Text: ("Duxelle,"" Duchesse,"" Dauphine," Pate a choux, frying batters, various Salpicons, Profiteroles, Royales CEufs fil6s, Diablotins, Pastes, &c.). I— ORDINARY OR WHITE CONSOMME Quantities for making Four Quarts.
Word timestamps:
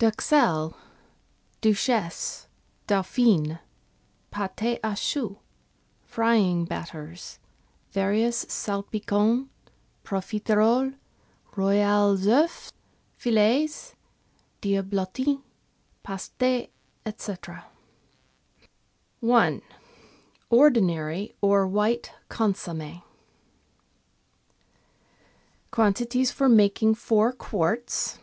("Duxelle,"" 0.00 0.74
Duchesse,"" 1.60 2.48
Dauphine," 2.88 3.60
Pate 4.32 4.80
a 4.82 4.96
choux, 4.96 5.38
frying 6.02 6.64
batters, 6.64 7.38
various 7.92 8.44
Salpicons, 8.48 9.46
Profiteroles, 10.02 10.96
Royales 11.54 12.24
CEufs 12.26 12.72
fil6s, 13.16 13.94
Diablotins, 14.60 15.42
Pastes, 16.02 16.34
&c.). 16.36 17.36
I— 19.30 19.62
ORDINARY 20.50 21.36
OR 21.40 21.64
WHITE 21.68 22.10
CONSOMME 22.28 23.02
Quantities 25.70 26.32
for 26.32 26.48
making 26.48 26.96
Four 26.96 27.30
Quarts. 27.32 28.18